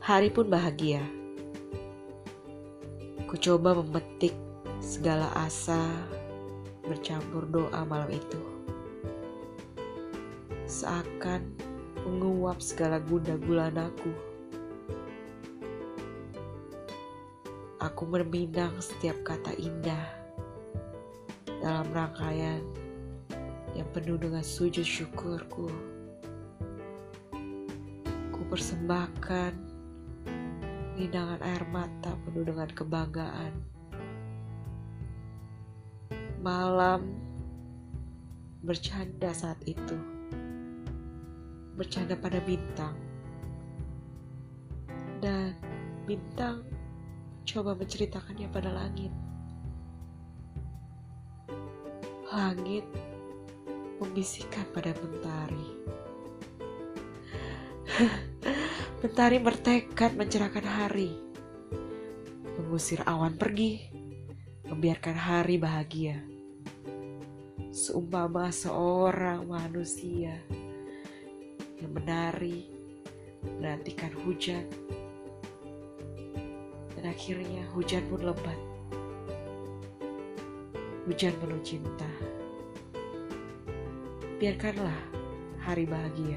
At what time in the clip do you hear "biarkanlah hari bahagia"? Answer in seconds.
84.36-86.36